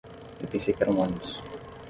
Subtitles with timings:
[0.41, 1.39] Eu pensei que era um ônibus.